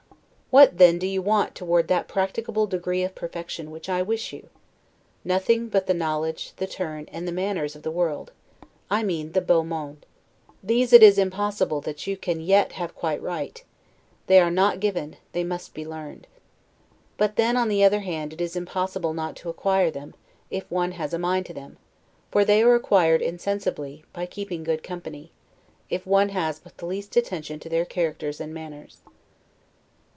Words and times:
What, 0.53 0.79
then, 0.79 0.99
do 0.99 1.07
you 1.07 1.21
want 1.21 1.55
toward 1.55 1.87
that 1.87 2.09
practicable 2.09 2.67
degree 2.67 3.03
of 3.05 3.15
perfection 3.15 3.71
which 3.71 3.87
I 3.87 4.01
wish 4.01 4.33
you? 4.33 4.49
Nothing 5.23 5.69
but 5.69 5.87
the 5.87 5.93
knowledge, 5.93 6.51
the 6.57 6.67
turn, 6.67 7.07
and 7.09 7.25
the 7.25 7.31
manners 7.31 7.73
of 7.73 7.83
the 7.83 7.89
world; 7.89 8.33
I 8.89 9.01
mean 9.01 9.31
the 9.31 9.39
'beau 9.39 9.63
monde'. 9.63 10.05
These 10.61 10.91
it 10.91 11.03
is 11.03 11.17
impossible 11.17 11.79
that 11.79 12.05
you 12.05 12.17
can 12.17 12.41
yet 12.41 12.73
have 12.73 12.93
quite 12.97 13.21
right; 13.21 13.63
they 14.27 14.41
are 14.41 14.51
not 14.51 14.81
given, 14.81 15.15
they 15.31 15.45
must 15.45 15.73
be 15.73 15.85
learned. 15.87 16.27
But 17.15 17.37
then, 17.37 17.55
on 17.55 17.69
the 17.69 17.85
other 17.85 18.01
hand, 18.01 18.33
it 18.33 18.41
is 18.41 18.57
impossible 18.57 19.13
not 19.13 19.37
to 19.37 19.49
acquire 19.49 19.89
them, 19.89 20.15
if 20.49 20.69
one 20.69 20.91
has 20.99 21.13
a 21.13 21.17
mind 21.17 21.45
to 21.45 21.53
them; 21.53 21.77
for 22.29 22.43
they 22.43 22.61
are 22.61 22.75
acquired 22.75 23.21
insensibly, 23.21 24.03
by 24.11 24.25
keeping 24.25 24.65
good 24.65 24.83
company, 24.83 25.31
if 25.89 26.05
one 26.05 26.27
has 26.27 26.59
but 26.59 26.77
the 26.77 26.85
least 26.87 27.15
attention 27.15 27.57
to 27.61 27.69
their 27.69 27.85
characters 27.85 28.41
and 28.41 28.53
manners. 28.53 28.97